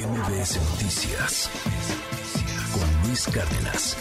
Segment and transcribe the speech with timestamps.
[0.00, 1.50] MBS Noticias
[2.72, 3.98] con Luis Cárdenas.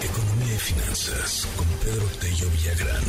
[0.00, 3.04] Economía y finanzas con Pedro Tello Villagrán.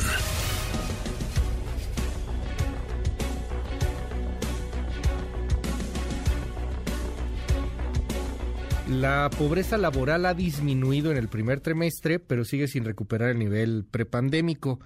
[8.89, 13.85] La pobreza laboral ha disminuido en el primer trimestre, pero sigue sin recuperar el nivel
[13.89, 14.81] prepandémico.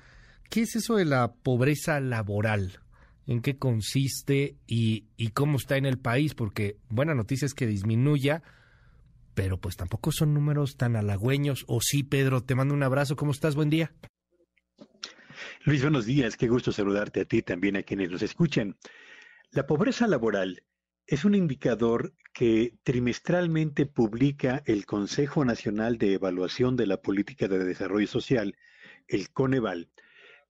[0.51, 2.79] ¿Qué es eso de la pobreza laboral?
[3.27, 6.33] ¿En qué consiste y, y cómo está en el país?
[6.33, 8.41] Porque buena noticia es que disminuya,
[9.33, 11.65] pero pues tampoco son números tan halagüeños.
[11.67, 13.15] O sí, Pedro, te mando un abrazo.
[13.15, 13.55] ¿Cómo estás?
[13.55, 13.93] Buen día.
[15.65, 16.37] Luis, buenos días.
[16.37, 18.77] Qué gusto saludarte a ti también a quienes nos escuchan.
[19.51, 20.63] La pobreza laboral
[21.05, 27.63] es un indicador que trimestralmente publica el Consejo Nacional de Evaluación de la Política de
[27.63, 28.57] Desarrollo Social,
[29.07, 29.89] el Coneval,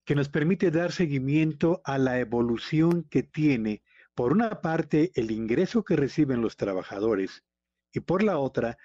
[0.08, 3.84] que nos permite dar seguimiento a la evolución que tiene,
[4.16, 7.44] por una parte, el ingreso que reciben los trabajadores
[7.92, 8.78] y por la otra,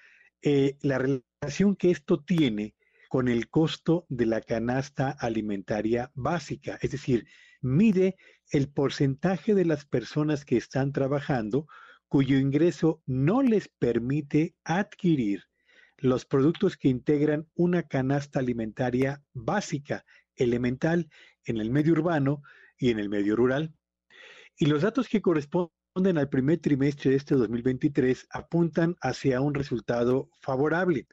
[0.42, 2.74] eh, la relación que esto tiene
[3.08, 7.28] con el costo de la canasta alimentaria básica, es decir,
[7.60, 8.16] mide
[8.50, 11.68] el porcentaje de las personas que están trabajando
[12.08, 15.44] cuyo ingreso no les permite adquirir
[15.98, 20.04] los productos que integran una canasta alimentaria básica,
[20.36, 21.08] elemental,
[21.44, 22.42] en el medio urbano
[22.78, 23.72] y en el medio rural.
[24.56, 30.30] Y los datos que corresponden al primer trimestre de este 2023 apuntan hacia un resultado
[30.40, 31.08] favorable.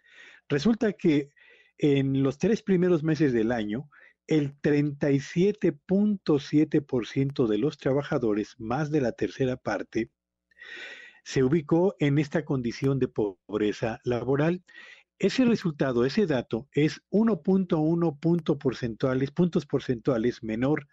[0.47, 1.29] Resulta que
[1.77, 3.89] en los tres primeros meses del año,
[4.27, 10.11] el 37.7% de los trabajadores, más de la tercera parte,
[11.23, 14.63] se ubicó en esta condición de pobreza laboral.
[15.19, 20.87] Ese resultado, ese dato, es 1.1 puntos porcentuales, puntos porcentuales menor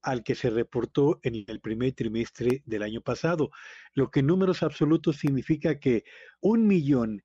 [0.00, 3.50] al que se reportó en el primer trimestre del año pasado,
[3.92, 6.04] lo que en números absolutos significa que
[6.40, 7.22] un millón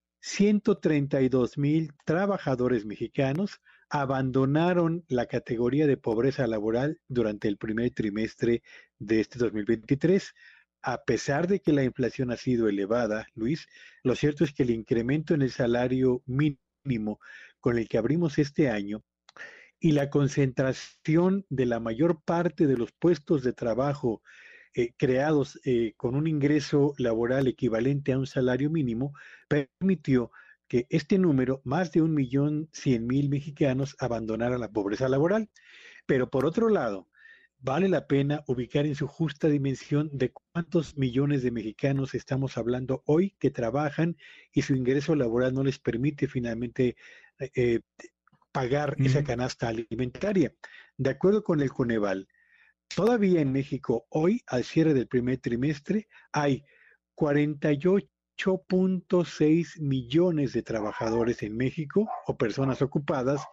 [1.55, 8.61] mil trabajadores mexicanos abandonaron la categoría de pobreza laboral durante el primer trimestre
[8.99, 10.33] de este 2023.
[10.83, 13.67] A pesar de que la inflación ha sido elevada, Luis,
[14.03, 17.19] lo cierto es que el incremento en el salario mínimo
[17.59, 19.03] con el que abrimos este año
[19.79, 24.21] y la concentración de la mayor parte de los puestos de trabajo
[24.73, 29.13] eh, creados eh, con un ingreso laboral equivalente a un salario mínimo
[29.49, 30.31] permitió
[30.69, 35.49] que este número, más de un millón cien mil mexicanos, abandonara la pobreza laboral.
[36.05, 37.09] Pero por otro lado,
[37.61, 43.03] vale la pena ubicar en su justa dimensión de cuántos millones de mexicanos estamos hablando
[43.05, 44.17] hoy que trabajan
[44.51, 46.95] y su ingreso laboral no les permite finalmente
[47.39, 47.81] eh,
[48.51, 50.53] pagar esa canasta alimentaria.
[50.97, 52.27] De acuerdo con el Coneval,
[52.93, 56.63] todavía en México hoy, al cierre del primer trimestre, hay
[57.15, 58.07] 48
[58.37, 63.45] 8.6 millones de trabajadores en México o personas ocupadas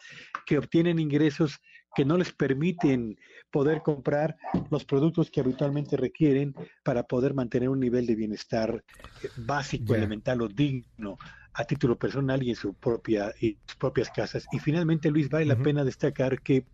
[0.47, 1.61] que obtienen ingresos
[1.95, 3.19] que no les permiten
[3.51, 4.37] poder comprar
[4.71, 6.55] los productos que habitualmente requieren
[6.85, 8.85] para poder mantener un nivel de bienestar
[9.23, 11.19] eh, básico, elemental o digno
[11.55, 14.47] a título personal y en su propia y sus propias casas.
[14.53, 16.67] Y finalmente, Luis, vale la pena destacar que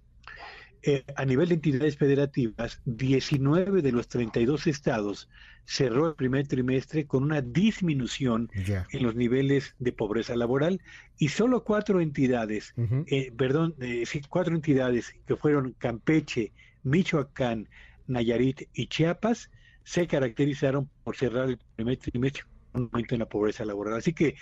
[0.86, 5.30] eh, a nivel de entidades federativas, 19 de los 32 estados
[5.64, 10.82] cerró el primer trimestre con una disminución en los niveles de pobreza laboral
[11.16, 12.74] y solo cuatro entidades,
[13.06, 16.52] eh, perdón, eh, cuatro entidades que fueron Campeche,
[16.82, 17.66] Michoacán,
[18.06, 19.50] Nayarit y Chiapas
[19.84, 23.94] se caracterizaron por cerrar el primer trimestre con un aumento en la pobreza laboral.
[23.94, 24.34] Así que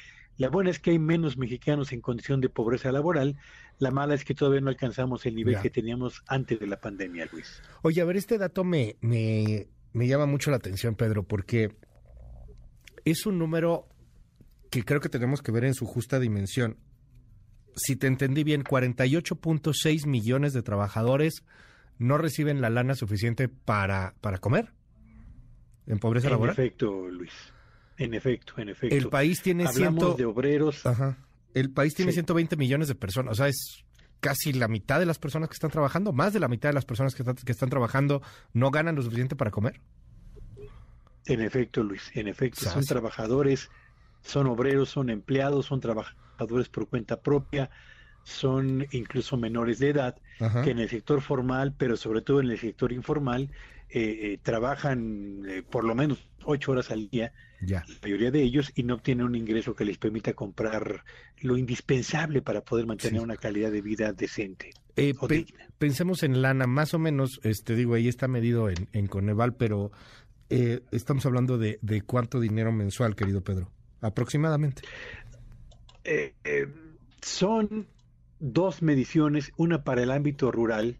[0.42, 3.38] la buena es que hay menos mexicanos en condición de pobreza laboral.
[3.78, 7.28] La mala es que todavía no alcanzamos el nivel que teníamos antes de la pandemia,
[7.30, 7.62] Luis.
[7.82, 11.76] Oye, a ver, este dato me, me, me llama mucho la atención, Pedro, porque
[13.04, 13.86] es un número
[14.68, 16.76] que creo que tenemos que ver en su justa dimensión.
[17.76, 21.44] Si te entendí bien, 48.6 millones de trabajadores
[21.98, 24.72] no reciben la lana suficiente para, para comer
[25.86, 26.56] en pobreza laboral.
[26.58, 27.30] En efecto, Luis.
[27.98, 28.96] En efecto, en efecto.
[28.96, 30.86] El país tiene Hablamos de obreros.
[30.86, 31.18] Ajá.
[31.54, 33.84] El país tiene 120 millones de personas, o sea, es
[34.20, 36.84] casi la mitad de las personas que están trabajando, más de la mitad de las
[36.84, 38.22] personas que, que están trabajando
[38.52, 39.80] no ganan lo suficiente para comer.
[41.26, 43.70] En efecto, Luis, en efecto, son trabajadores,
[44.22, 47.70] son obreros, son empleados, son trabajadores por cuenta propia,
[48.24, 50.16] son incluso menores de edad,
[50.64, 53.50] que en el sector formal, pero sobre todo en el sector informal,
[53.94, 58.72] eh, eh, trabajan eh, por lo menos ocho horas al día, la mayoría de ellos,
[58.74, 61.04] y no obtienen un ingreso que les permita comprar
[61.42, 64.70] lo indispensable para poder mantener una calidad de vida decente.
[65.76, 69.92] pensemos en lana, más o menos, este digo, ahí está medido en, en Coneval, pero
[70.48, 73.70] estamos hablando de, de cuánto dinero mensual, querido Pedro,
[74.00, 74.82] aproximadamente.
[77.20, 77.86] son
[78.42, 80.98] dos mediciones, una para el ámbito rural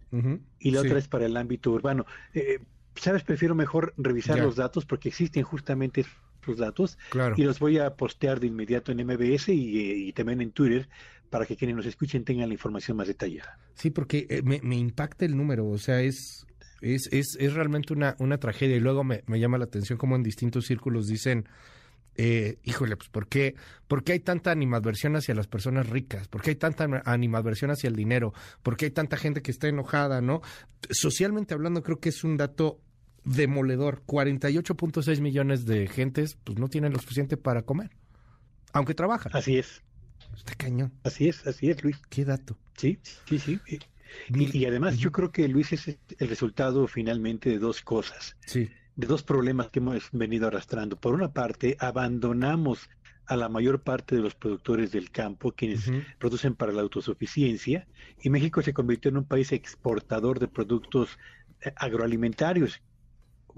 [0.61, 2.07] y la otra es para el ámbito urbano.
[2.33, 2.61] Eh,
[2.95, 6.05] Sabes, prefiero mejor revisar los datos porque existen justamente
[6.43, 6.99] esos datos
[7.37, 10.89] y los voy a postear de inmediato en MBS y, también en Twitter
[11.31, 13.59] para que quienes nos escuchen tengan la información más detallada.
[13.75, 16.47] Sí, porque eh, me, impacta el número, o sea, es,
[16.83, 20.15] es, es, es realmente una, una tragedia y luego me, me llama la atención como
[20.15, 21.49] en distintos círculos dicen
[22.15, 23.55] eh, híjole, pues ¿por qué,
[23.89, 26.29] ¿por qué hay tanta animadversión hacia las personas ricas?
[26.29, 28.35] ¿Por qué hay tanta animadversión hacia el dinero?
[28.63, 30.43] ¿Por qué hay tanta gente que está enojada, no?
[30.91, 32.81] Socialmente hablando, creo que es un dato
[33.25, 34.03] demoledor.
[34.07, 37.91] 48.6 millones de gentes pues no tienen lo suficiente para comer,
[38.73, 39.33] aunque trabajan.
[39.35, 39.83] Así es.
[40.37, 40.93] Está cañón.
[41.05, 41.97] Así es, así es, Luis.
[42.09, 42.59] ¿Qué dato?
[42.77, 43.61] Sí, sí, sí.
[44.29, 48.37] Y, y además yo creo que Luis es el resultado finalmente de dos cosas.
[48.47, 50.97] Sí de dos problemas que hemos venido arrastrando.
[50.97, 52.91] Por una parte, abandonamos
[53.27, 57.87] a la mayor parte de los productores del campo, quienes producen para la autosuficiencia,
[58.21, 61.19] y México se convirtió en un país exportador de productos
[61.61, 62.83] eh, agroalimentarios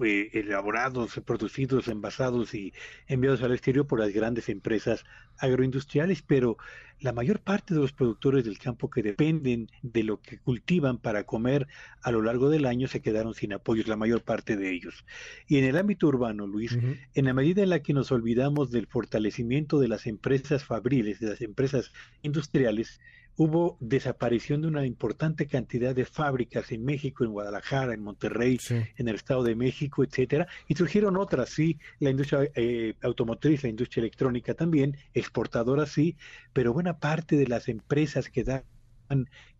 [0.03, 2.73] eh, elaborados, producidos, envasados y
[3.07, 5.05] enviados al exterior por las grandes empresas
[5.37, 6.57] agroindustriales, pero
[6.99, 11.25] la mayor parte de los productores del campo que dependen de lo que cultivan para
[11.25, 11.67] comer
[12.01, 15.05] a lo largo del año se quedaron sin apoyos, la mayor parte de ellos.
[15.47, 16.77] Y en el ámbito urbano, Luis,
[17.13, 21.29] en la medida en la que nos olvidamos del fortalecimiento de las empresas fabriles, de
[21.29, 23.01] las empresas industriales,
[23.37, 29.07] hubo desaparición de una importante cantidad de fábricas en México, en Guadalajara, en Monterrey, en
[29.07, 34.01] el Estado de México, etcétera, y surgieron otras, sí, la industria eh, automotriz, la industria
[34.01, 36.15] electrónica también, exportadoras sí,
[36.53, 38.63] pero buena parte de las empresas que dan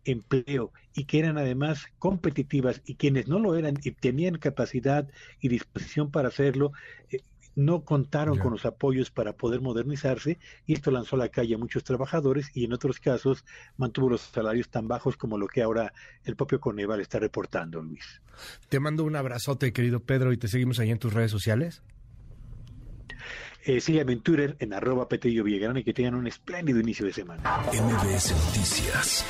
[0.04, 5.08] empleo y que eran además competitivas y quienes no lo eran y tenían capacidad
[5.40, 6.72] y disposición para hacerlo,
[7.10, 7.20] eh,
[7.56, 11.58] no contaron con los apoyos para poder modernizarse y esto lanzó a la calle a
[11.58, 13.44] muchos trabajadores y en otros casos
[13.76, 15.92] mantuvo los salarios tan bajos como lo que ahora
[16.24, 18.20] el propio Coneval está reportando, Luis.
[18.68, 21.82] Te mando un abrazote, querido Pedro, y te seguimos ahí en tus redes sociales.
[23.64, 27.12] Eh, sígueme en Twitter en arroba Petello Villagrán y que tengan un espléndido inicio de
[27.12, 27.42] semana.
[27.72, 29.24] MBS Noticias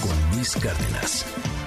[0.00, 1.59] con Luis Cárdenas.